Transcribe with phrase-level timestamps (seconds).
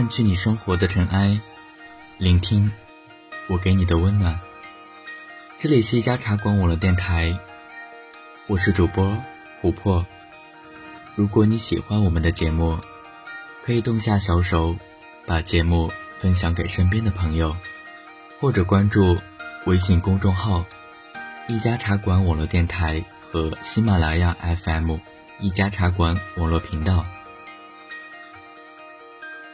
[0.00, 1.38] 散去你生活的尘埃，
[2.16, 2.72] 聆听
[3.48, 4.40] 我给你的温暖。
[5.58, 7.38] 这里是一家茶馆网络电台，
[8.46, 9.14] 我是主播
[9.60, 10.06] 琥珀。
[11.16, 12.78] 如果你喜欢我们的节目，
[13.62, 14.74] 可以动下小手，
[15.26, 17.54] 把节目分享给身边的朋友，
[18.40, 19.18] 或者关注
[19.66, 20.64] 微信公众号
[21.46, 24.96] “一家茶馆网络电台”和喜马拉雅 FM“
[25.40, 27.04] 一家茶馆网络频道”。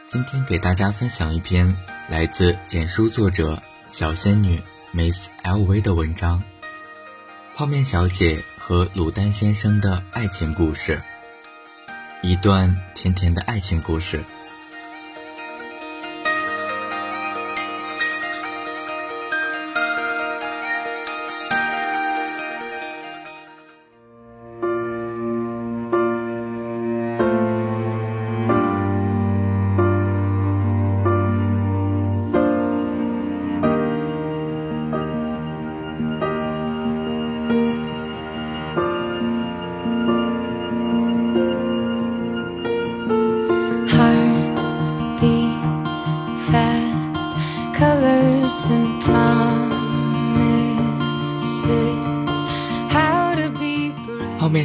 [0.07, 1.75] 今天给大家分享一篇
[2.07, 4.57] 来自简书作者小仙女
[4.93, 6.41] Miss LV 的文章：
[7.57, 11.03] 泡面小姐和卤蛋先生的爱情故事。
[12.21, 14.23] 一段甜甜的爱情故事。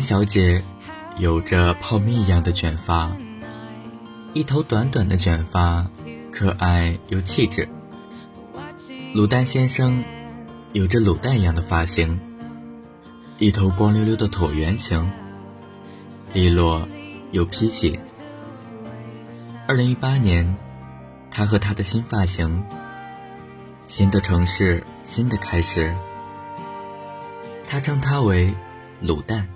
[0.03, 0.64] 小姐
[1.17, 3.17] 有着泡面一样的卷发，
[4.34, 5.89] 一头短短的卷发，
[6.33, 7.69] 可爱又气质。
[9.14, 10.05] 卤蛋先生
[10.72, 12.19] 有着卤蛋一样的发型，
[13.39, 15.11] 一头光溜溜的椭圆形，
[16.34, 16.89] 利落
[17.31, 18.00] 又痞气。
[19.69, 20.56] 二零一八年，
[21.31, 22.64] 他和他的新发型，
[23.75, 25.94] 新的城市，新的开始。
[27.69, 28.53] 他称他为
[29.03, 29.48] 卤蛋。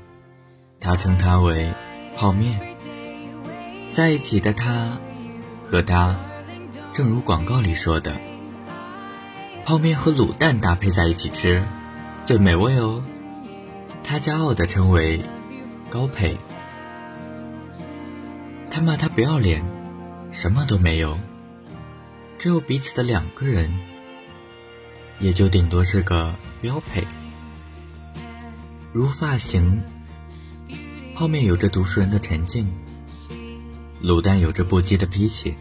[0.86, 1.72] 他称它为
[2.16, 2.60] 泡面，
[3.90, 4.96] 在一起的他
[5.68, 6.14] 和他，
[6.92, 8.14] 正如广告里说的，
[9.64, 11.60] 泡面和卤蛋搭配在一起吃，
[12.24, 13.02] 最美味哦。
[14.04, 15.20] 他骄傲地称为
[15.90, 16.36] 高配。
[18.70, 19.64] 他骂他不要脸，
[20.30, 21.18] 什么都没有，
[22.38, 23.76] 只有彼此的两个人，
[25.18, 27.04] 也就顶多是个标配，
[28.92, 29.82] 如发型。
[31.16, 32.70] 泡面有着读书人的沉静，
[34.02, 35.54] 卤蛋有着不羁的脾气。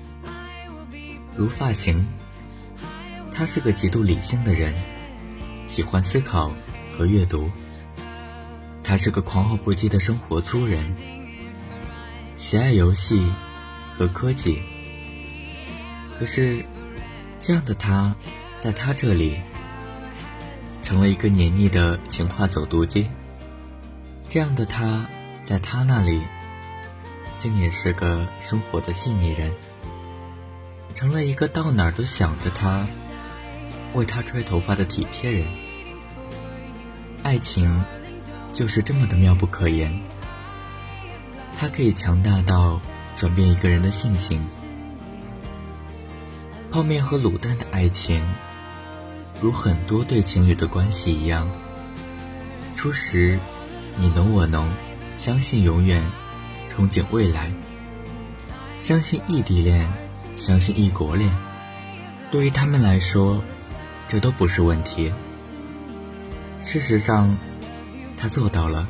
[1.33, 2.05] 如发型，
[3.33, 4.75] 他是个极度理性的人，
[5.65, 6.53] 喜欢思考
[6.91, 7.49] 和阅读。
[8.83, 10.93] 他是个狂傲不羁的生活粗人，
[12.35, 13.25] 喜爱游戏
[13.97, 14.61] 和科技。
[16.19, 16.65] 可是，
[17.39, 18.13] 这样的他，
[18.59, 19.37] 在他这里，
[20.83, 23.07] 成了一个黏腻的情话走读机。
[24.27, 25.07] 这样的他。
[25.45, 26.23] 在他那里，
[27.37, 29.53] 竟也是个生活的细腻人，
[30.95, 32.87] 成了一个到哪儿都想着他、
[33.93, 35.45] 为他吹头发的体贴人。
[37.21, 37.85] 爱情
[38.55, 40.01] 就是这么的妙不可言，
[41.55, 42.81] 它可以强大到
[43.15, 44.43] 转变一个人的性情。
[46.71, 48.19] 泡面和卤蛋的爱情，
[49.39, 51.47] 如很多对情侣的关系一样，
[52.75, 53.37] 初时
[53.99, 54.67] 你侬我侬。
[55.17, 56.03] 相信永远，
[56.69, 57.51] 憧憬未来。
[58.81, 59.87] 相信异地恋，
[60.37, 61.33] 相信异国恋，
[62.31, 63.41] 对于他们来说，
[64.07, 65.11] 这都不是问题。
[66.61, 67.37] 事实上，
[68.17, 68.85] 他做到了，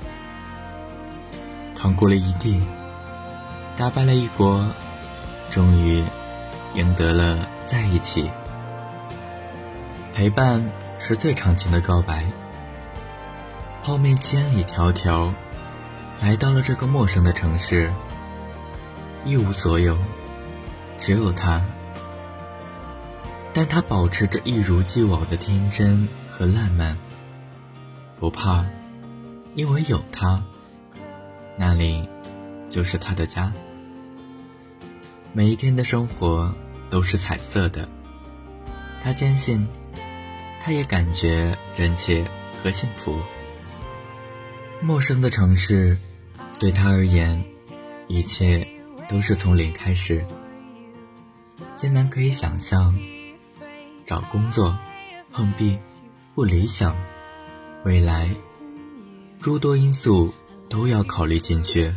[1.76, 2.62] 扛过了异地，
[3.78, 4.68] 打败了异国，
[5.52, 6.04] 终于
[6.74, 8.30] 赢得了在一起。
[10.14, 12.26] 陪伴是最长情的告白。
[13.84, 15.32] 泡面千里迢迢。
[16.26, 17.94] 来到了这个陌生的城市，
[19.26, 19.96] 一无所有，
[20.98, 21.64] 只有他。
[23.54, 26.98] 但他保持着一如既往的天真和烂漫，
[28.20, 28.66] 不怕，
[29.54, 30.44] 因为有他，
[31.58, 32.10] 那里
[32.72, 33.54] 就是他的家。
[35.32, 36.52] 每一天的生活
[36.90, 37.88] 都是彩色的，
[39.04, 39.68] 他坚信，
[40.60, 42.28] 他也感觉真切
[42.64, 43.16] 和幸福。
[44.82, 45.96] 陌生的城市，
[46.58, 47.44] 对他而言，
[48.08, 48.66] 一切
[49.10, 50.26] 都是从零开始。
[51.76, 52.98] 艰难可以想象，
[54.06, 54.78] 找工作、
[55.32, 55.78] 碰壁、
[56.34, 56.96] 不理想、
[57.84, 58.34] 未来，
[59.42, 60.34] 诸多因素
[60.70, 61.94] 都要考虑进去。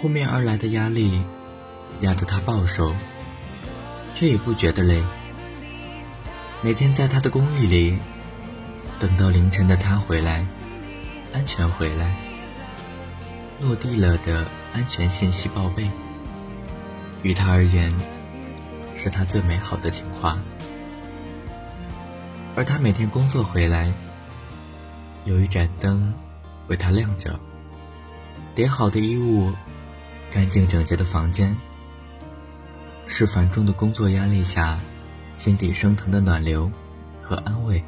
[0.00, 1.20] 扑面而来的压力，
[2.00, 2.94] 压得他暴瘦，
[4.14, 5.02] 却也不觉得累。
[6.62, 7.98] 每天在他的公寓里，
[9.00, 10.46] 等到凌晨的他回来。
[11.32, 12.14] 安全回来，
[13.64, 15.88] 落地了的安全信息报备。
[17.22, 17.90] 于他而言，
[18.94, 20.38] 是他最美好的情话。
[22.54, 23.90] 而他每天工作回来，
[25.24, 26.12] 有一盏灯
[26.68, 27.40] 为他亮着，
[28.54, 29.50] 叠好的衣物，
[30.30, 31.56] 干净整洁的房间，
[33.06, 34.78] 是繁重的工作压力下
[35.32, 36.70] 心底升腾的暖流
[37.22, 37.82] 和安慰。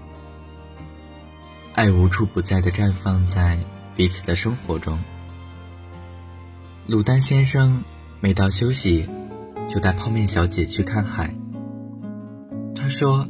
[1.75, 3.58] 爱无处不在的绽放在
[3.94, 4.99] 彼此的生活中。
[6.88, 7.82] 鲁丹先生
[8.20, 9.08] 每到休息，
[9.68, 11.34] 就带泡面小姐去看海。
[12.76, 13.26] 他说，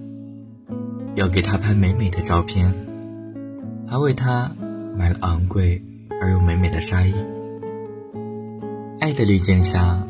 [1.14, 2.74] 要给她拍美美的照片，
[3.88, 4.54] 还为她
[4.94, 5.82] 买了昂贵
[6.20, 7.14] 而又美美的纱衣。
[9.00, 10.06] 爱的滤镜下，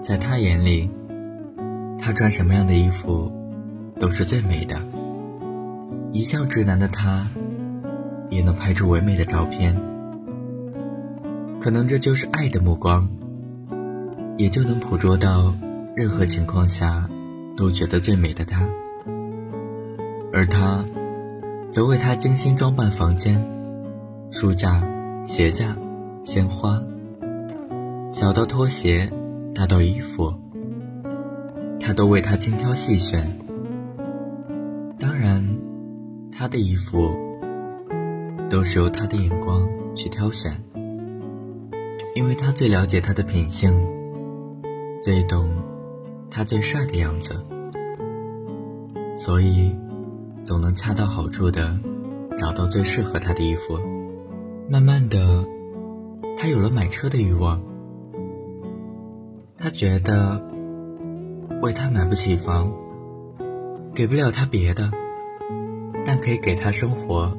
[0.00, 0.88] 在他眼里，
[1.98, 3.32] 他穿什么样的衣服
[3.98, 4.80] 都是最美的。
[6.12, 7.28] 一向直男的他。
[8.30, 9.78] 也能拍出唯美的照片，
[11.62, 13.08] 可能这就是爱的目光，
[14.36, 15.54] 也就能捕捉到
[15.94, 17.08] 任何情况下
[17.56, 18.68] 都觉得最美的他，
[20.32, 20.84] 而他，
[21.70, 23.40] 则为他精心装扮房间，
[24.32, 24.82] 书架、
[25.24, 25.76] 鞋架、
[26.24, 26.82] 鲜花，
[28.10, 29.08] 小到拖鞋，
[29.54, 30.34] 大到衣服，
[31.78, 33.38] 他都为他精挑细选。
[34.98, 35.48] 当然，
[36.32, 37.08] 他的衣服。
[38.50, 40.52] 都是由他的眼光去挑选，
[42.14, 43.72] 因为他最了解他的品性，
[45.00, 45.50] 最懂
[46.30, 47.44] 他最帅的样子，
[49.16, 49.74] 所以
[50.44, 51.78] 总能恰到好处的
[52.36, 53.78] 找到最适合他的衣服。
[54.68, 55.44] 慢慢的，
[56.36, 57.62] 他有了买车的欲望。
[59.56, 60.42] 他觉得
[61.62, 62.72] 为他买不起房，
[63.94, 64.90] 给不了他别的，
[66.04, 67.36] 但可以给他生活。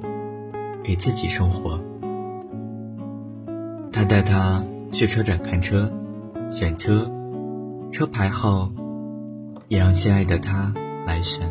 [0.83, 1.79] 给自己生活，
[3.93, 5.89] 他带他去车展看车，
[6.49, 7.07] 选车，
[7.91, 8.71] 车牌号
[9.67, 10.73] 也让心爱的他
[11.05, 11.47] 来选，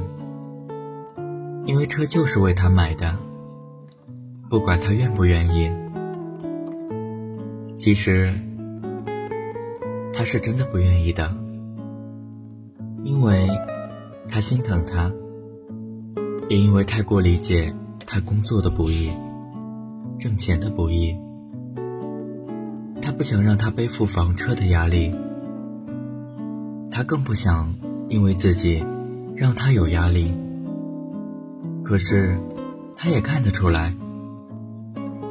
[1.65, 3.17] 因为车就是为他买的，
[4.51, 5.71] 不管他愿不愿意。
[7.77, 8.33] 其实
[10.13, 11.33] 他是真的不愿意的，
[13.05, 13.49] 因为
[14.29, 15.13] 他心疼他，
[16.49, 17.73] 也因为太过理解。
[18.05, 19.11] 他工作的不易，
[20.19, 21.17] 挣钱的不易，
[23.03, 25.13] 他不想让他背负房车的压力，
[26.91, 27.75] 他更不想
[28.09, 28.83] 因为自己
[29.35, 30.33] 让他有压力。
[31.85, 32.39] 可是，
[32.95, 33.93] 他也看得出来，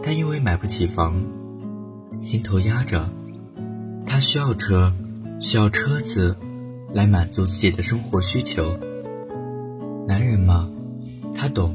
[0.03, 1.23] 他因为买不起房，
[2.19, 3.09] 心头压着，
[4.05, 4.93] 他需要车，
[5.39, 6.35] 需要车子
[6.93, 8.77] 来满足自己的生活需求。
[10.07, 10.69] 男人嘛，
[11.33, 11.73] 他懂。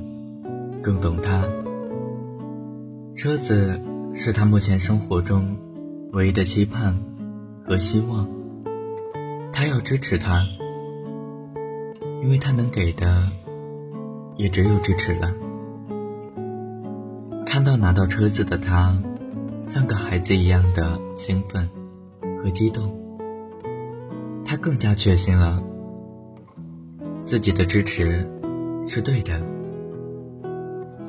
[0.83, 1.43] 更懂他，
[3.17, 3.81] 车子
[4.15, 5.57] 是他目前生活中
[6.17, 6.99] 唯一的期盼
[7.63, 8.27] 和希望。
[9.53, 10.47] 他要支持他，
[12.23, 13.29] 因为他能给的
[14.37, 15.31] 也只有支持了。
[17.45, 18.97] 看到拿到车子的他，
[19.61, 21.69] 像个孩子一样的兴奋
[22.43, 22.91] 和激动，
[24.43, 25.63] 他更加确信了
[27.25, 28.27] 自己的支持
[28.87, 29.39] 是对的。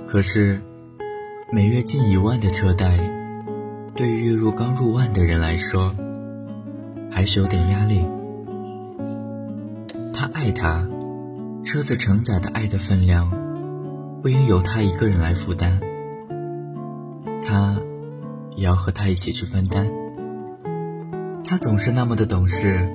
[0.06, 0.62] 可是，
[1.50, 2.98] 每月近一万的车贷，
[3.98, 5.96] 对于月入刚入万的人来说，
[7.10, 8.06] 还是有点压力。
[10.14, 10.88] 他爱他，
[11.66, 13.32] 车子承载的爱的分量，
[14.22, 15.80] 不应由他一个人来负担。
[17.42, 17.76] 他，
[18.56, 19.90] 也要和他一起去分担。
[21.44, 22.88] 他总是那么的懂事，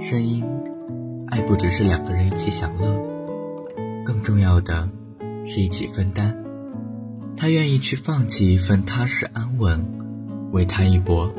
[0.00, 0.44] 声音，
[1.28, 3.00] 爱不只是两个人一起享乐，
[4.04, 4.88] 更重要的。
[5.46, 6.34] 是一起分担，
[7.36, 9.84] 他愿意去放弃一份踏实安稳，
[10.52, 11.32] 为他一搏。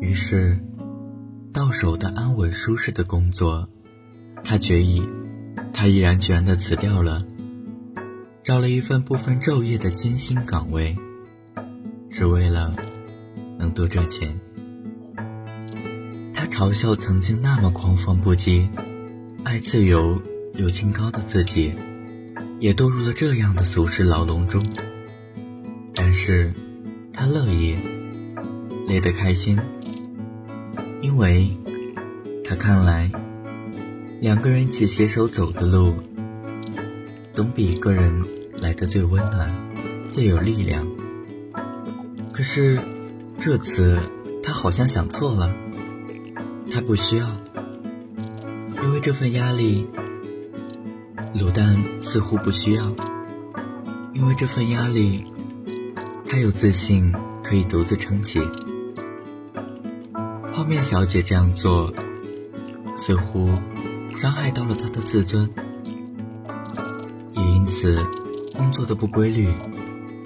[0.00, 0.58] 于是，
[1.52, 3.68] 到手的安稳舒适的工作，
[4.44, 5.02] 他决意，
[5.72, 7.24] 他毅然决然的辞掉了，
[8.42, 10.96] 找了一份不分昼夜的精心岗位，
[12.10, 12.74] 只为了
[13.58, 14.38] 能多挣钱。
[16.34, 18.68] 他嘲笑曾经那么狂放不羁、
[19.44, 20.20] 爱自由
[20.54, 21.72] 又清高的自己。
[22.60, 24.66] 也堕入了这样的俗世牢笼中，
[25.94, 26.52] 但是，
[27.12, 27.76] 他乐意，
[28.88, 29.56] 累得开心，
[31.00, 31.56] 因为，
[32.44, 33.12] 他看来，
[34.20, 35.94] 两个人一起携手走的路，
[37.32, 38.24] 总比一个人
[38.60, 39.54] 来的最温暖，
[40.10, 40.84] 最有力量。
[42.32, 42.80] 可是，
[43.38, 44.00] 这次
[44.42, 45.54] 他好像想错了，
[46.72, 47.28] 他不需要，
[48.82, 49.86] 因为这份压力。
[51.34, 52.84] 卤蛋似乎不需要，
[54.12, 55.24] 因为这份压力，
[56.26, 57.12] 他有自信
[57.44, 58.40] 可以独自撑起。
[60.52, 61.92] 泡面小姐这样做，
[62.96, 63.50] 似乎
[64.16, 65.48] 伤害到了她的自尊，
[67.34, 68.04] 也因此
[68.54, 69.48] 工作的不规律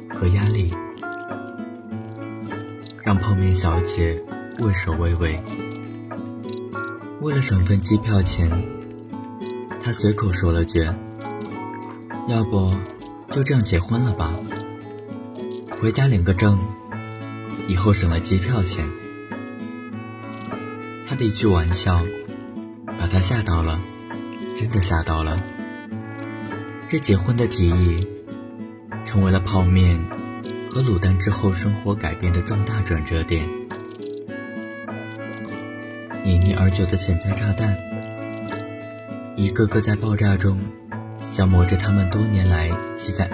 [0.09, 0.73] 和压力，
[3.03, 4.23] 让泡面小姐
[4.61, 5.43] 畏首畏尾。
[7.21, 8.51] 为了省份机票钱，
[9.85, 10.89] 他随口说了句
[12.29, 12.73] ：“要不
[13.31, 14.33] 就这样结婚了吧，
[15.81, 16.59] 回家领个证，
[17.67, 18.89] 以后省了机票钱。”
[21.07, 22.03] 他的一句玩笑，
[22.99, 23.81] 把他吓到了，
[24.57, 25.37] 真的吓到了。
[26.89, 28.07] 这结婚的提议，
[29.05, 29.99] 成为了泡面
[30.71, 33.49] 和卤蛋之后生活改变的重大转折点。
[36.25, 37.77] 隐匿而久的潜在炸弹，
[39.43, 40.61] 一个个在爆炸中
[41.29, 43.29] 消磨着他们多年来积攒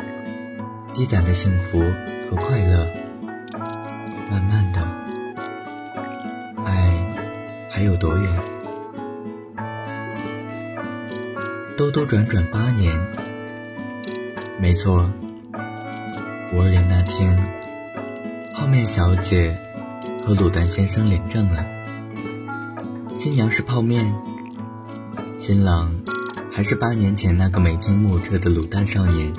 [0.90, 1.80] 积攒的幸福
[2.30, 2.88] 和快乐。
[4.30, 4.80] 慢慢的。
[6.64, 7.06] 爱
[7.68, 8.32] 还有多远？
[11.76, 12.98] 兜兜转转八年，
[14.58, 15.10] 没错。
[16.54, 17.36] 五二零那天，
[18.54, 19.54] 泡面小姐
[20.24, 21.62] 和卤蛋先生领证了。
[23.14, 24.14] 新娘是泡面，
[25.36, 25.94] 新郎
[26.58, 29.32] 还是八年前那个眉清目澈的卤蛋少年。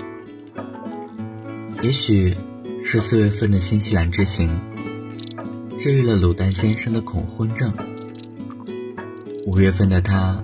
[1.82, 2.34] 也许
[2.82, 4.58] 是四月份的新西兰之行，
[5.78, 7.74] 治愈了卤蛋先生的恐婚症。
[9.46, 10.42] 五月份的他，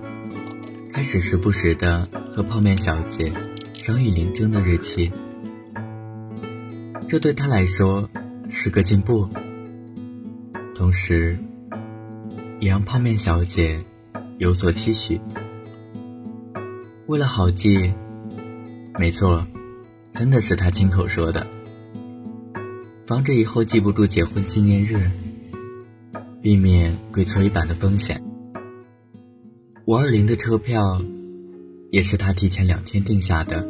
[0.92, 3.32] 开始时不时的和泡面小姐
[3.78, 5.10] 商议领证的日期。
[7.08, 8.10] 这对他来说
[8.50, 9.26] 是个进步，
[10.74, 11.38] 同时
[12.60, 13.82] 也让泡面小姐
[14.36, 15.18] 有所期许。
[17.06, 17.94] 为了好记，
[18.98, 19.46] 没错，
[20.12, 21.46] 真的是他亲口说的，
[23.06, 25.08] 防止以后记不住结婚纪念日，
[26.42, 28.20] 避免跪搓衣板的风险。
[29.84, 31.00] 五二零的车票，
[31.92, 33.64] 也是他提前两天订下的，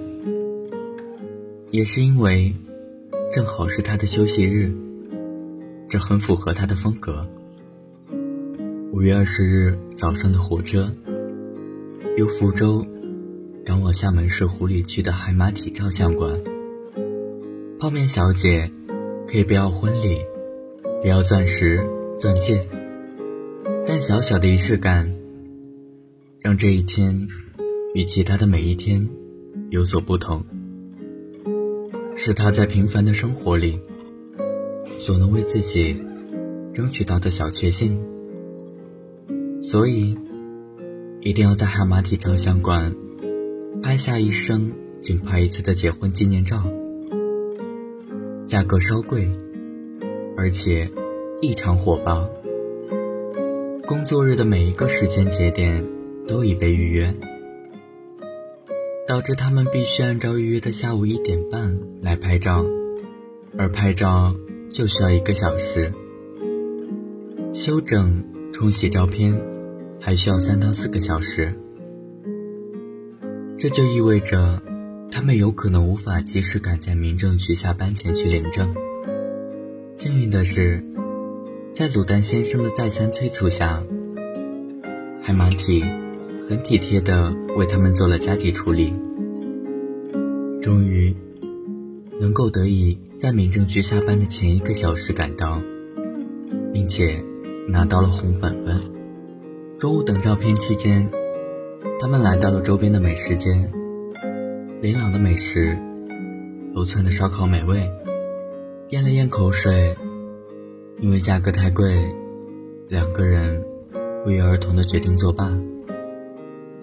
[1.70, 2.54] 也是因为
[3.30, 4.74] 正好是他的休息日，
[5.90, 7.28] 这很符合他的风格。
[8.92, 10.90] 五月二十日早上的火车，
[12.16, 12.82] 由福州
[13.66, 16.40] 赶往厦门市湖里区的海马体照相馆。
[17.80, 18.70] 泡面小姐
[19.26, 20.20] 可以不要婚礼，
[21.02, 21.84] 不要钻石
[22.16, 22.64] 钻戒，
[23.84, 25.12] 但小小的仪式感。
[26.38, 27.26] 让这一天
[27.92, 29.04] 与其他的每一天
[29.70, 30.44] 有所不同，
[32.14, 33.80] 是他在平凡的生活里
[34.96, 36.00] 所能为自己
[36.72, 38.00] 争取到的小确幸。
[39.60, 40.16] 所以，
[41.20, 42.94] 一定要在海马体照相馆
[43.82, 46.62] 拍下一生仅拍一次的结婚纪念照，
[48.46, 49.30] 价格稍贵，
[50.36, 50.90] 而且
[51.40, 52.28] 异常火爆。
[53.86, 55.84] 工作日的每一个时间节点。
[56.28, 57.14] 都已被预约，
[59.06, 62.66] 导致他们必须按照预约的下午一点半来拍照，
[63.56, 64.34] 而拍照
[64.68, 65.92] 就需要一个小时，
[67.52, 69.40] 修整、冲洗照片
[70.00, 71.54] 还需要三到四个小时。
[73.58, 74.62] 这就意味着，
[75.10, 78.74] 他们有可能无法及时赶在民政局下班前去领证。
[79.94, 80.84] 幸运的是，
[81.72, 83.82] 在卤蛋先生的再三催促下，
[85.22, 85.84] 海马体。
[86.48, 88.94] 很体贴的为他们做了加急处理，
[90.62, 91.12] 终于
[92.20, 95.60] 能够得以在民政局下班的前一个小时赶到，
[96.72, 97.20] 并且
[97.66, 98.80] 拿到了红本本。
[99.80, 101.10] 中午等照片期间，
[101.98, 103.70] 他们来到了周边的美食街，
[104.80, 105.76] 琳琅的美食，
[106.72, 107.90] 楼村的烧烤美味，
[108.90, 109.96] 咽了咽口水，
[111.00, 112.14] 因为价格太贵，
[112.88, 113.64] 两个人
[114.22, 115.50] 不约而同的决定作罢。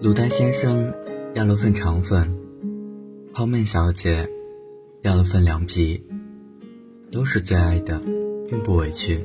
[0.02, 0.92] 卤蛋先生
[1.32, 2.36] 要了份肠粉，
[3.32, 4.28] 泡面小姐
[5.02, 6.02] 要了份凉皮，
[7.10, 8.00] 都是最爱的，
[8.48, 9.24] 并不委屈。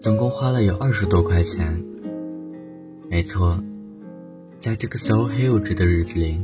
[0.00, 1.82] 总共花了有二十多块钱。
[3.08, 3.62] 没错，
[4.66, 6.42] 在这个 so huge 的日子里，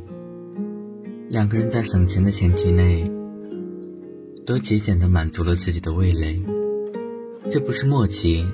[1.28, 3.10] 两个人在省钱的前提内，
[4.46, 6.40] 都极简的满足了自己的味蕾。
[7.50, 8.46] 这不是默契。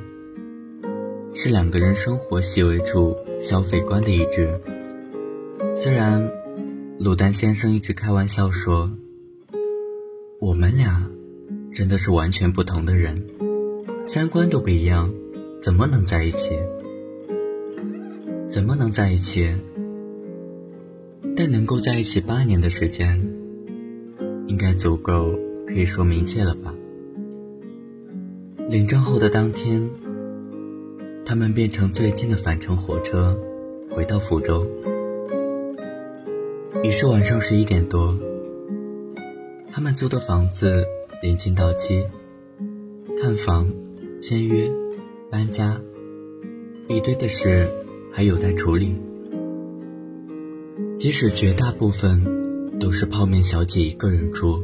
[1.34, 4.58] 是两个人生活细微处消费观的一致。
[5.76, 6.32] 虽然
[6.98, 8.90] 卤蛋先生一直开玩笑说，
[10.40, 11.10] 我们俩
[11.74, 13.14] 真的是完全不同的人，
[14.06, 15.12] 三观都不一样，
[15.62, 16.58] 怎么能在一起？
[18.58, 19.46] 怎么能在一起？
[21.36, 23.16] 但能够在一起八年的时间，
[24.48, 25.30] 应该足够
[25.64, 26.74] 可以说明一切了吧？
[28.68, 29.88] 领证后的当天。
[31.24, 33.38] 他们便乘最近的返程火车
[33.92, 34.66] 回到福州。
[36.82, 38.18] 已是晚上十一点多，
[39.70, 40.84] 他们租的房子
[41.22, 42.04] 临近到期，
[43.22, 43.70] 看房、
[44.20, 44.68] 签约、
[45.30, 45.80] 搬家，
[46.88, 47.68] 一堆的事
[48.18, 48.96] 还有待处理。
[50.98, 52.20] 即使绝大部分
[52.80, 54.60] 都是泡面小姐一个人住，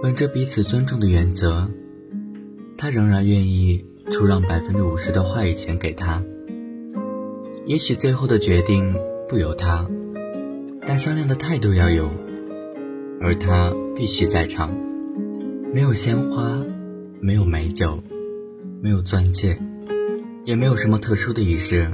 [0.00, 1.68] 本着彼此尊重的原则，
[2.78, 6.22] 她仍然愿意出让百分之五十的话语权给他。
[7.66, 8.94] 也许最后的决定
[9.28, 9.90] 不由他。
[10.86, 12.08] 但商量的态度要有，
[13.20, 14.72] 而他必须在场。
[15.74, 16.64] 没有鲜花，
[17.18, 18.00] 没有美酒，
[18.80, 19.58] 没有钻戒，
[20.44, 21.90] 也没有什么特殊的仪式。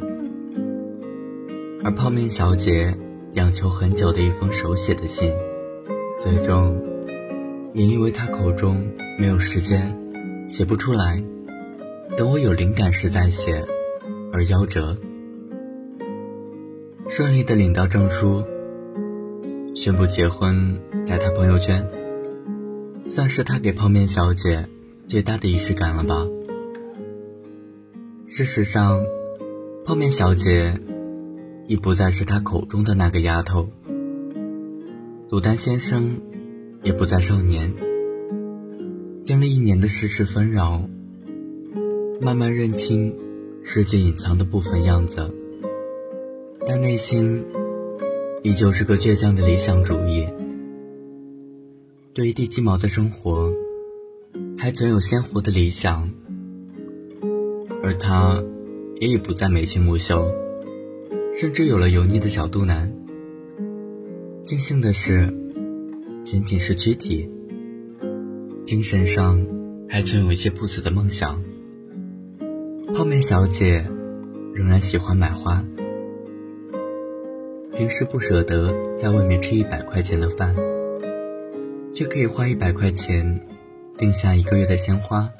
[1.84, 2.96] 而泡面小姐
[3.34, 5.32] 央求很久的一封手写的信，
[6.18, 6.76] 最终
[7.72, 8.84] 也因为他口中
[9.18, 9.96] 没有时间，
[10.48, 11.22] 写不出来，
[12.16, 13.64] 等我有灵感时再写，
[14.32, 14.96] 而夭折。
[17.08, 18.44] 顺利的领到证书。
[19.74, 21.88] 宣布结婚，在他朋友圈，
[23.06, 24.68] 算是他给泡面小姐
[25.06, 26.26] 最大的仪式感了吧。
[28.26, 29.00] 事实上，
[29.84, 30.76] 泡面小姐
[31.68, 33.68] 已不再是他口中的那个丫头，
[35.28, 36.18] 鲁丹先生
[36.82, 37.74] 也不再少年。
[39.22, 40.88] 经历一年的世事纷扰，
[42.22, 43.14] 慢慢认清
[43.62, 45.26] 世界隐藏的部分样子，
[46.66, 47.44] 但内心。
[48.44, 50.26] 依旧是个倔强的理想主义，
[52.14, 53.52] 对于地鸡毛的生活，
[54.56, 56.08] 还存有鲜活的理想，
[57.82, 58.40] 而他
[59.00, 60.30] 也已不再眉清目秀，
[61.40, 62.92] 甚至有了油腻的小肚腩。
[64.42, 65.32] 庆幸的是，
[66.24, 67.30] 仅仅是躯体，
[68.64, 69.46] 精神上
[69.88, 71.40] 还存有一些不死的梦想。
[72.92, 73.86] 泡面小姐
[74.52, 75.64] 仍然喜欢买花。
[77.76, 80.56] 平时不舍得在外面吃一百块钱的饭，
[81.94, 83.46] 却可以花一百块钱
[83.96, 85.30] 订下一个月的鲜花。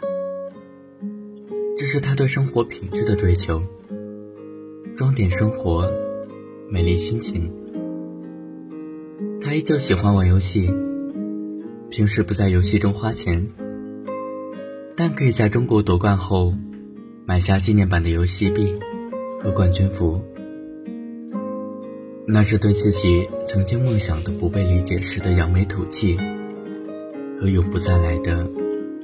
[1.76, 3.60] 这是他对生活品质的追求，
[4.98, 5.88] 装点生活，
[6.68, 7.52] 美丽心情。
[9.40, 10.68] 他依旧喜欢玩游戏，
[11.88, 13.48] 平时不在游戏中花钱，
[14.96, 16.52] 但可以在中国夺冠后
[17.24, 18.76] 买下纪念版的游戏币
[19.40, 20.20] 和冠军服。
[22.26, 26.18] 那是对自己曾经梦想的不被理解时的扬眉吐气，
[27.40, 28.50] 和永不再来的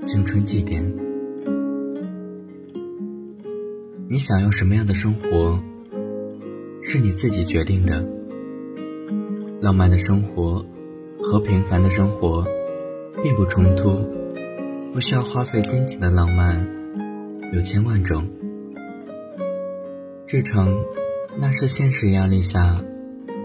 [0.08, 0.84] 青春祭奠。
[4.08, 5.56] 你想要什么样的生活，
[6.84, 8.04] 是你自己决定的。
[9.60, 10.64] 浪漫的生活
[11.18, 12.46] 和平凡的生活
[13.22, 13.98] 并不冲突，
[14.92, 16.64] 不需要花费金钱的浪漫
[17.54, 18.22] 有千万种。
[20.26, 20.76] 至诚，
[21.38, 22.78] 那是现实压力下。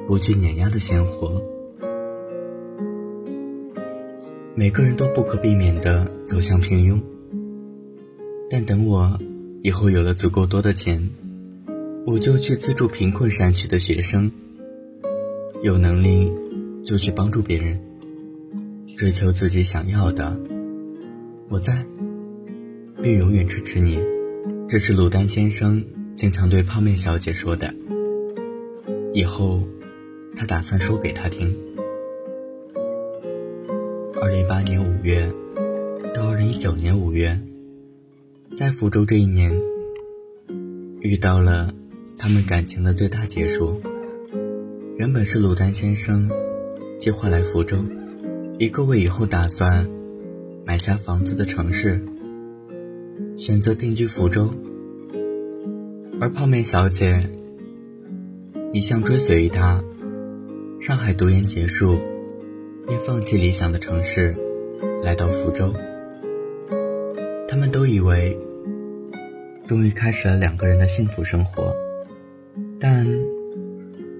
[0.05, 1.39] 不惧碾压的鲜活，
[4.55, 6.99] 每个人都不可避免的走向平庸。
[8.49, 9.15] 但等我
[9.61, 11.07] 以后有了足够多的钱，
[12.11, 14.31] 我就去资助贫困山区的学生。
[15.61, 16.31] 有能力
[16.83, 17.79] 就去帮助别人，
[18.97, 20.35] 追求自己想要的。
[21.49, 21.85] 我在，
[23.03, 23.99] 并永远支持你。
[24.67, 27.71] 这是鲁丹先生经常对泡面小姐说的。
[29.13, 29.61] 以后。
[30.35, 31.53] 他打算说给他听。
[34.21, 35.29] 二零一八年五月
[36.13, 37.37] 到二零一九年五月，
[38.55, 39.51] 在福州这一年，
[41.01, 41.73] 遇到了
[42.19, 43.81] 他们感情的最大结束。
[44.97, 46.29] 原本是鲁丹先生
[46.97, 47.77] 计划来福州，
[48.57, 49.89] 一个为以后打算
[50.65, 51.97] 买下房子的城市，
[53.37, 54.53] 选择定居福州，
[56.19, 57.17] 而泡面小姐
[58.73, 59.81] 一向追随于他。
[60.81, 61.97] 上海读研结束，
[62.85, 64.35] 便放弃理想的城市，
[65.01, 65.73] 来到福州。
[67.47, 68.37] 他们都以为，
[69.65, 71.73] 终于开始了两个人的幸福生活，
[72.79, 73.05] 但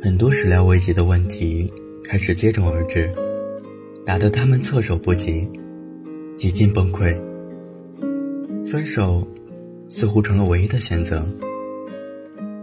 [0.02, 1.72] 很多始料未及的问题
[2.04, 3.10] 开始接踵而至，
[4.06, 5.48] 打得他们措手不及，
[6.36, 7.16] 几近崩溃。
[8.68, 9.26] 分手
[9.88, 11.26] 似乎成了唯一的选择。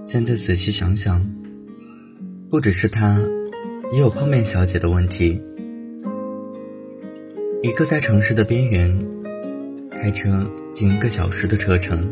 [0.05, 1.25] 现在仔细想想，
[2.51, 3.21] 不只是他。
[3.93, 5.41] 也有泡面小姐的问题。
[7.63, 8.93] 一个在城市的边缘，
[9.93, 12.05] 开车近一个小时的车程，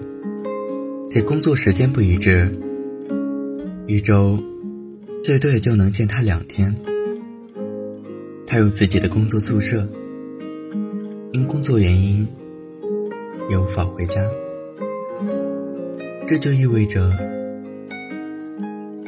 [1.11, 2.49] 且工作时间不一致，
[3.87, 4.39] 一周
[5.23, 6.75] 最多也就能见他两天。
[8.47, 9.87] 他有自己的工作宿舍，
[11.33, 12.27] 因工作原因
[13.51, 14.23] 也无法回家。
[16.27, 17.13] 这就意味着，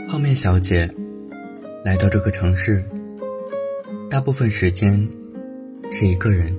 [0.09, 0.91] 泡面小姐
[1.83, 2.85] 来到这个城市，
[4.11, 5.09] 大部分时间
[5.91, 6.55] 是一个人，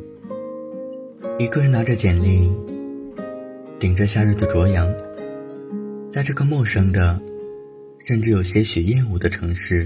[1.38, 2.52] 一个人拿着简历，
[3.78, 4.92] 顶着夏日的灼阳，
[6.10, 7.20] 在这个陌生的，
[8.08, 9.86] 甚至有些许厌恶的城市，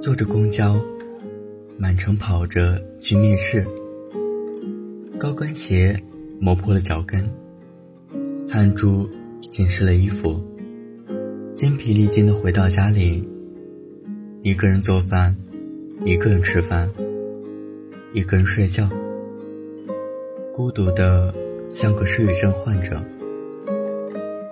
[0.00, 0.80] 坐着公交，
[1.76, 3.66] 满城跑着去面试，
[5.18, 6.00] 高跟鞋
[6.38, 7.28] 磨破了脚跟，
[8.48, 9.04] 汗珠。
[9.50, 10.40] 浸湿了衣服，
[11.54, 13.26] 精疲力尽的回到家里，
[14.42, 15.34] 一个人做饭，
[16.04, 16.88] 一个人吃饭，
[18.12, 18.88] 一个人睡觉，
[20.52, 21.34] 孤独的
[21.72, 23.02] 像个失语症患者，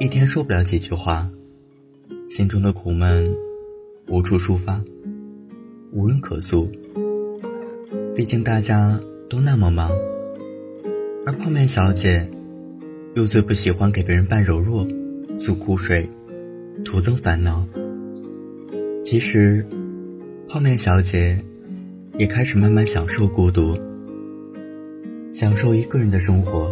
[0.00, 1.30] 一天说不了几句话，
[2.28, 3.32] 心中的苦闷
[4.08, 4.82] 无处抒发，
[5.92, 6.68] 无人可诉。
[8.14, 9.90] 毕竟大家都那么忙，
[11.24, 12.28] 而泡面小姐。
[13.14, 14.86] 又最不喜欢给别人扮柔弱、
[15.34, 16.06] 诉苦水、
[16.84, 17.66] 徒增烦恼。
[19.02, 19.64] 其实，
[20.46, 21.42] 泡面小姐
[22.18, 23.74] 也开始慢慢享受孤独，
[25.32, 26.70] 享受一个人的生活。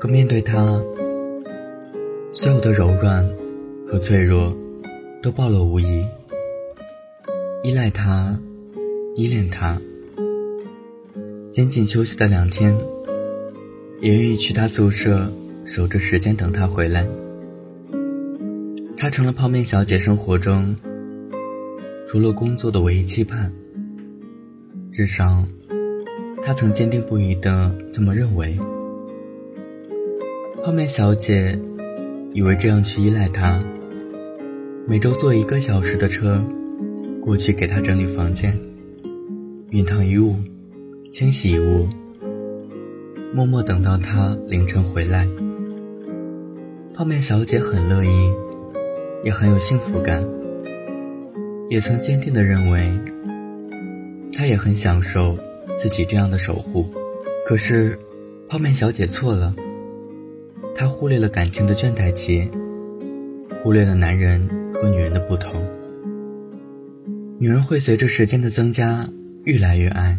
[0.00, 0.82] 可面对她，
[2.32, 3.22] 所有的柔软
[3.90, 4.54] 和脆弱
[5.22, 6.06] 都暴露无遗。
[7.62, 8.38] 依赖他，
[9.16, 9.80] 依恋他，
[11.52, 12.76] 仅仅休息的两天。
[14.00, 15.28] 也愿意去他宿舍
[15.64, 17.04] 守着时间等他回来。
[18.96, 20.76] 他成了泡面小姐生活中
[22.06, 23.50] 除了工作的唯一期盼。
[24.92, 25.42] 至少，
[26.42, 28.56] 他曾坚定不移的这么认为。
[30.62, 31.58] 泡面小姐
[32.34, 33.60] 以为这样去依赖他，
[34.90, 36.42] 每周坐一个小时的车
[37.20, 38.58] 过去给他整理房间、
[39.70, 40.34] 熨烫衣物、
[41.12, 41.86] 清洗衣物。
[43.34, 45.28] 默默等到他凌晨回来，
[46.94, 48.32] 泡面小姐很乐意，
[49.22, 50.26] 也很有幸福感，
[51.68, 52.90] 也曾坚定的认为，
[54.32, 55.36] 她也很享受
[55.76, 56.86] 自己这样的守护。
[57.44, 57.98] 可是，
[58.48, 59.54] 泡面小姐错了，
[60.74, 62.48] 她忽略了感情的倦怠期，
[63.62, 65.64] 忽略了男人和女人的不同。
[67.38, 69.08] 女人会随着时间的增加
[69.44, 70.18] 越来越爱，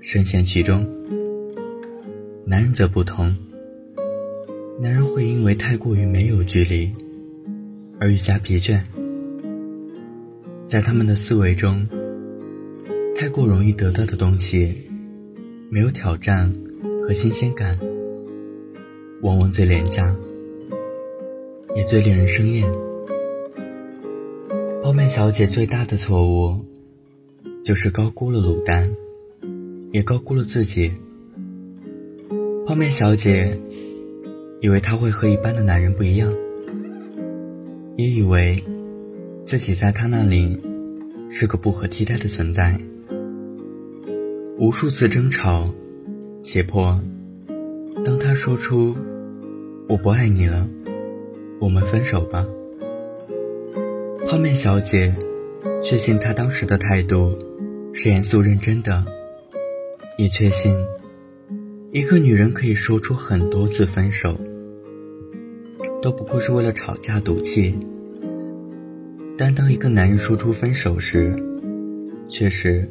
[0.00, 0.86] 深陷其中。
[2.44, 3.34] 男人则不同，
[4.80, 6.92] 男人会因为太过于没有距离
[7.98, 8.80] 而愈加疲倦，
[10.66, 11.86] 在他们的思维中，
[13.16, 14.76] 太过容易得到的东西，
[15.70, 16.52] 没有挑战
[17.02, 17.78] 和新鲜感，
[19.22, 20.14] 往往最廉价，
[21.74, 22.70] 也最令人生厌。
[24.92, 26.54] 泡面小姐最大的错误，
[27.64, 28.94] 就是高估了卤蛋，
[29.90, 30.92] 也高估了自己。
[32.66, 33.58] 泡面小姐
[34.60, 36.30] 以为他会和一般的男人不一样，
[37.96, 38.62] 也以为
[39.46, 40.60] 自己在他那里
[41.30, 42.78] 是个不可替代的存在。
[44.58, 45.72] 无数次争吵、
[46.42, 47.00] 胁迫，
[48.04, 48.94] 当他说出
[49.88, 50.68] “我不爱你了，
[51.58, 52.46] 我们分手吧”，
[54.26, 55.14] 泡面小姐
[55.82, 57.36] 确信他当时的态度
[57.92, 59.04] 是严肃认真的，
[60.16, 60.72] 也确信。
[61.90, 64.38] 一个女人可以说出很多次分手，
[66.00, 67.78] 都不过是为了吵架赌气。
[69.36, 71.36] 但当一个男人说出分手时，
[72.28, 72.88] 确实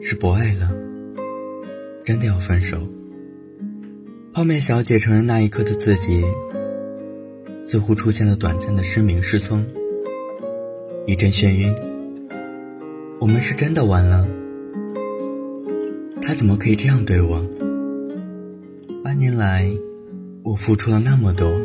[0.00, 0.70] 是不爱了，
[2.04, 2.78] 真的要分手。
[4.32, 6.22] 泡面小姐承认那一刻的自己，
[7.62, 9.64] 似乎出现了短暂的失明失聪，
[11.06, 11.74] 一阵眩晕。
[13.20, 14.26] 我们是真的完了，
[16.22, 17.44] 他怎么可以这样对我？
[19.02, 19.70] 八年来，
[20.42, 21.60] 我付出了那么多，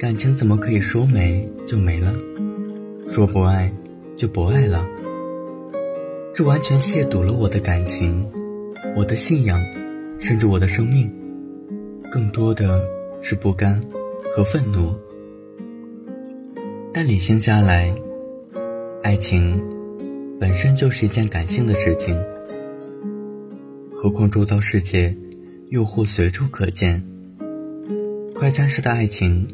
[0.00, 2.12] 感情怎么可以说没就没了，
[3.06, 3.72] 说不爱
[4.16, 4.84] 就不爱了？
[6.34, 8.26] 这完全亵渎了我的感情，
[8.96, 9.60] 我的信仰，
[10.18, 11.08] 甚至我的生命。
[12.10, 12.82] 更多的
[13.20, 13.80] 是不甘
[14.34, 14.92] 和愤怒。
[16.92, 17.94] 但理性下来，
[19.08, 19.58] 爱情
[20.38, 22.14] 本身就是一件感性的事情，
[23.90, 25.16] 何况周遭世界。
[25.70, 27.02] 诱惑随处可见，
[28.34, 29.48] 快餐式的爱情，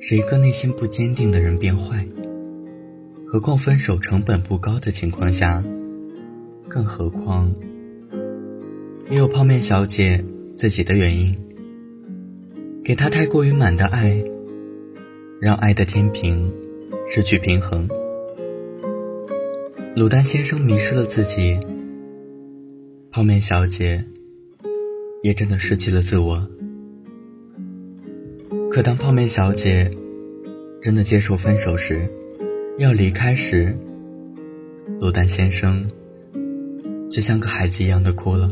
[0.00, 2.04] 使一个内心不坚定的人变坏。
[3.24, 5.62] 何况分手成本不高的情况下，
[6.68, 7.54] 更何况
[9.10, 10.24] 也有泡面小姐
[10.56, 11.32] 自己的原因，
[12.82, 14.20] 给她太过于满的爱，
[15.40, 16.52] 让爱的天平
[17.08, 17.88] 失去平衡。
[19.96, 21.58] 卤蛋先生迷失了自己，
[23.10, 24.04] 泡面小姐。
[25.22, 26.48] 也真的失去了自我。
[28.70, 29.90] 可当泡面小姐
[30.80, 32.08] 真的接受分手时，
[32.78, 33.76] 要离开时，
[34.98, 35.86] 卤蛋先生
[37.10, 38.50] 却像个孩子一样的哭了。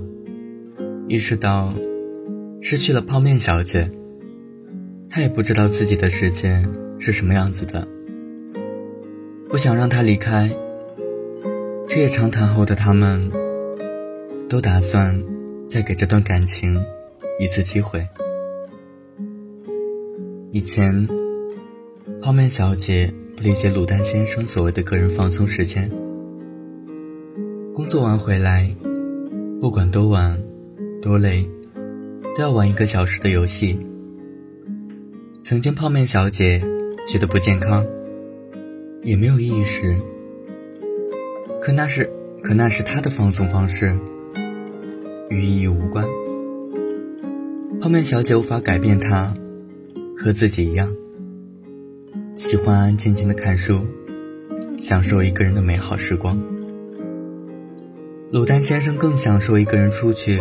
[1.08, 1.72] 意识到
[2.60, 3.90] 失去了泡面小姐，
[5.08, 6.62] 他也不知道自己的世界
[6.98, 7.88] 是什么样子的。
[9.48, 10.54] 不想让她离开，
[11.90, 13.30] 日夜长谈后的他们，
[14.46, 15.18] 都打算
[15.68, 16.78] 再给这段感情
[17.40, 18.06] 一次机会。
[20.52, 21.08] 以前，
[22.20, 25.90] 泡面小姐不理解卤蛋先生所谓的个人放松时间，
[27.74, 28.70] 工作完回来，
[29.60, 30.38] 不管多晚。
[31.00, 31.48] 多累，
[32.36, 33.78] 都要玩一个小时的游戏。
[35.44, 36.60] 曾经泡面小姐
[37.06, 37.86] 觉得不健康，
[39.04, 39.96] 也没有意识。
[41.60, 42.08] 可那是，
[42.42, 43.96] 可那是她的放松方式，
[45.28, 46.04] 与意义无关。
[47.80, 49.34] 泡面小姐无法改变她，
[50.16, 50.92] 和自己一样，
[52.36, 53.86] 喜欢安安静静的看书，
[54.80, 56.40] 享受一个人的美好时光。
[58.32, 60.40] 卤蛋先生更享受一个人出去。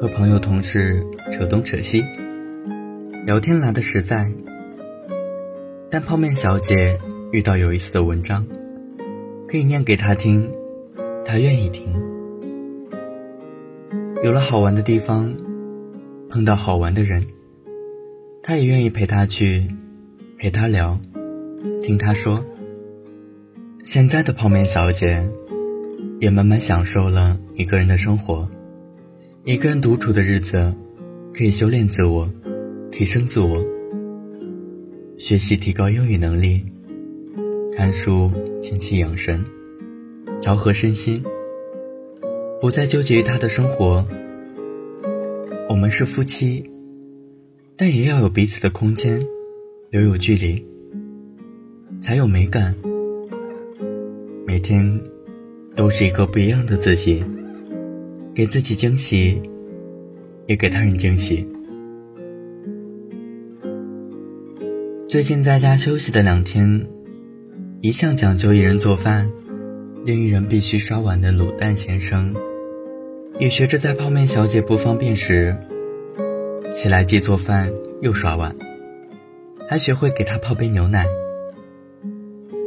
[0.00, 2.04] 和朋友、同事扯东扯西，
[3.26, 4.30] 聊天来的实在。
[5.90, 6.96] 但泡面小姐
[7.32, 8.46] 遇到有意思的文章，
[9.50, 10.46] 可以念给他听，
[11.24, 11.86] 他愿意听。
[14.22, 15.34] 有了好玩的地方，
[16.28, 17.26] 碰到好玩的人，
[18.42, 19.66] 他也愿意陪他去，
[20.36, 21.00] 陪他聊，
[21.82, 22.44] 听他说。
[23.82, 25.26] 现在的泡面小姐，
[26.20, 28.46] 也慢慢享受了一个人的生活。
[29.44, 30.74] 一个人独处的日子，
[31.32, 32.28] 可以修炼自我，
[32.92, 33.64] 提升自我，
[35.16, 36.62] 学习提高英语能力，
[37.74, 39.44] 看书静气养神，
[40.40, 41.22] 调和身心，
[42.60, 44.04] 不再纠结于他的生活。
[45.68, 46.64] 我们是夫妻，
[47.76, 49.20] 但也要有彼此的空间，
[49.90, 50.64] 留有距离，
[52.00, 52.74] 才有美感。
[54.46, 55.00] 每天
[55.76, 57.24] 都是一个不一样的自己。
[58.34, 59.40] 给自己惊喜，
[60.46, 61.44] 也给他人惊喜。
[65.08, 66.86] 最近在家休息的两天，
[67.80, 69.30] 一向讲究一人做饭，
[70.04, 72.34] 另一人必须刷碗的卤蛋先生，
[73.38, 75.56] 也学着在泡面小姐不方便时，
[76.72, 78.52] 起来既做饭又刷碗，
[79.68, 81.06] 还学会给她泡杯牛奶。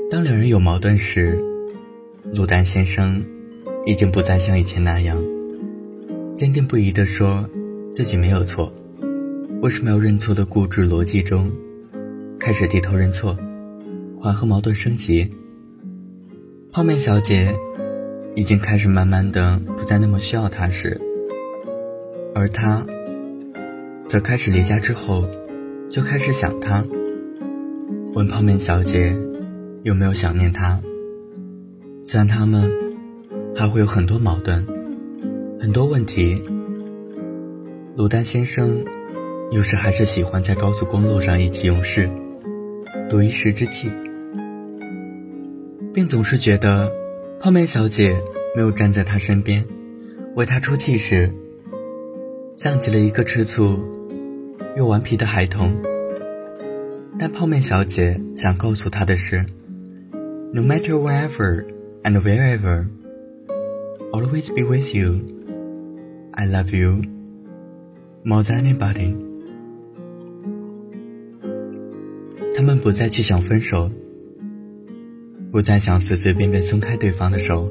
[0.10, 1.38] 当两人有矛盾时，
[2.34, 3.21] 卤蛋先生
[3.86, 5.21] 已经不再像以前那样。
[6.36, 7.45] 坚定不移地说
[7.91, 8.74] 自己没有错，
[9.62, 11.52] 为什么要认错的固执逻辑中，
[12.39, 13.38] 开始低头认错，
[14.21, 15.27] 缓和矛盾升级。
[16.71, 17.51] 泡面小姐
[18.36, 21.01] 已经开始慢慢的不再那么需要他时，
[22.36, 22.86] 而他
[24.05, 25.25] 则开始离家之后
[25.89, 26.84] 就开始想他，
[28.13, 29.12] 问泡面小姐
[29.81, 30.79] 有没有想念他。
[32.03, 32.71] 虽然他们
[33.55, 34.63] 还会有很多矛盾。
[35.60, 36.41] 很多问题，
[37.97, 38.84] 卤蛋先生
[39.51, 42.10] 有时还是喜欢在高速公路上意气用事，
[43.10, 43.91] 赌一时之气，
[45.93, 46.91] 并总是觉得
[47.39, 48.15] 泡面小姐
[48.56, 49.65] 没有站在他身边
[50.36, 51.32] 为他出气时，
[52.56, 53.77] 像极了一个吃醋
[54.77, 55.75] 又顽皮的孩童。
[57.19, 59.45] 但泡面小姐想告诉他的是
[60.54, 61.65] ：No matter wherever
[62.04, 62.86] and wherever,
[64.12, 65.19] always be with you.
[66.32, 67.01] I love you
[68.23, 69.13] more than anybody。
[72.56, 73.91] 他们不再去想分手，
[75.51, 77.69] 不再想随随便便松开对方的手，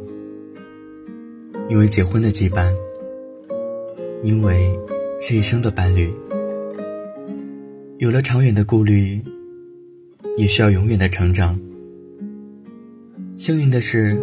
[1.71, 2.71] 因为结婚的羁绊，
[4.23, 4.71] 因为
[5.21, 6.13] 是一生的伴侣。
[7.97, 9.21] 有了长远的顾虑，
[10.37, 11.59] 也需要永远的成长。
[13.35, 14.21] 幸运的是，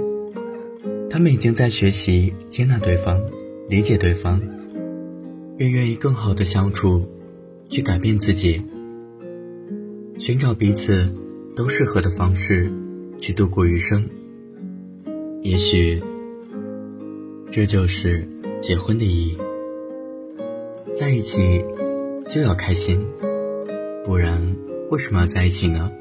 [1.09, 3.19] 他们已经在学习接纳对方。
[3.69, 4.39] 理解对方，
[5.57, 7.05] 并愿意更好的相处，
[7.67, 8.61] 去改变自己，
[10.19, 11.13] 寻找彼此
[11.53, 12.71] 都适合的方式，
[13.19, 14.07] 去度过余生。
[15.41, 16.01] 也许，
[17.51, 18.27] 这就是
[18.61, 19.37] 结婚的意义。
[20.95, 21.63] 在一起
[22.29, 23.05] 就要开心，
[24.03, 24.55] 不然
[24.89, 25.91] 为什么要在一起呢？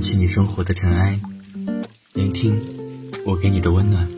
[0.00, 1.20] 去你生活的尘埃，
[2.14, 2.58] 聆听
[3.26, 4.17] 我给你的温暖。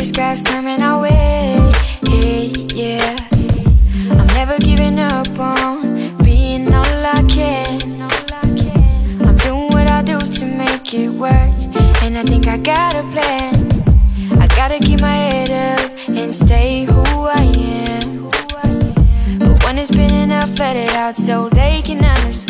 [0.00, 1.72] this guy's coming our way.
[2.06, 3.18] Hey, yeah.
[4.18, 8.00] I'm never giving up on being all I can.
[9.20, 11.54] I'm doing what I do to make it work,
[12.02, 13.52] and I think I got a plan.
[14.40, 17.02] I gotta keep my head up and stay who
[17.42, 17.44] I
[17.92, 18.30] am.
[19.38, 22.49] But when it's been enough, let it out so they can understand.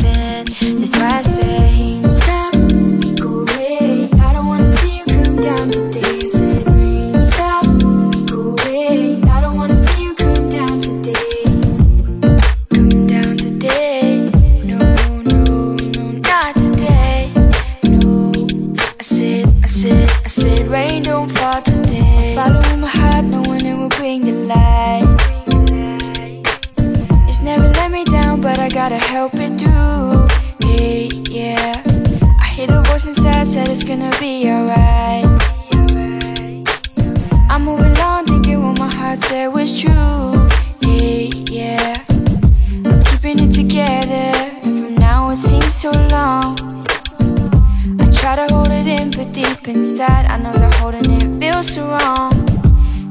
[51.63, 52.33] Feels so wrong.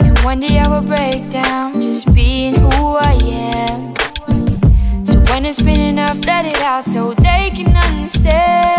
[0.01, 3.93] And one day I will break down Just being who I am.
[5.05, 8.69] So when it's been enough, let it out So they can understand